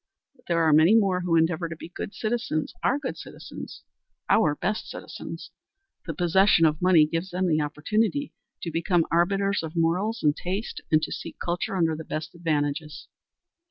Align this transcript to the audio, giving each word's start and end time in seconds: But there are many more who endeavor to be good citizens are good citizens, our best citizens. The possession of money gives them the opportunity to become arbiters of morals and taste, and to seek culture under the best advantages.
But 0.35 0.47
there 0.47 0.63
are 0.63 0.73
many 0.73 0.95
more 0.95 1.21
who 1.21 1.35
endeavor 1.35 1.69
to 1.69 1.75
be 1.75 1.89
good 1.89 2.15
citizens 2.15 2.73
are 2.81 2.97
good 2.97 3.17
citizens, 3.19 3.83
our 4.31 4.55
best 4.55 4.87
citizens. 4.89 5.51
The 6.07 6.15
possession 6.15 6.65
of 6.65 6.81
money 6.81 7.05
gives 7.05 7.29
them 7.29 7.45
the 7.47 7.61
opportunity 7.61 8.33
to 8.63 8.71
become 8.71 9.05
arbiters 9.11 9.61
of 9.61 9.75
morals 9.75 10.21
and 10.23 10.35
taste, 10.35 10.81
and 10.91 11.03
to 11.03 11.11
seek 11.11 11.37
culture 11.37 11.75
under 11.77 11.95
the 11.95 12.03
best 12.03 12.33
advantages. 12.33 13.09